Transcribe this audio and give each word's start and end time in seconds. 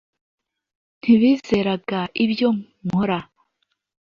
ntibizeraga 0.99 1.99
ibyo 2.23 2.49
nkora 2.85 3.19